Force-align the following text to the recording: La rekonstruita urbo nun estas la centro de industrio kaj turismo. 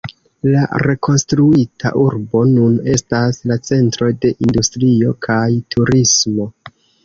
La 0.53 0.61
rekonstruita 0.83 1.91
urbo 2.05 2.41
nun 2.55 2.79
estas 2.95 3.39
la 3.53 3.59
centro 3.69 4.11
de 4.27 4.35
industrio 4.49 5.15
kaj 5.31 5.41
turismo. 5.77 6.53